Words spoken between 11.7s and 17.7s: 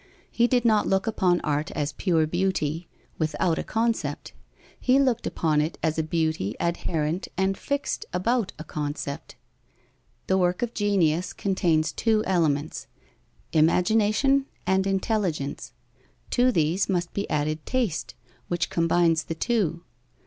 two elements: imagination and intelligence. To these must be added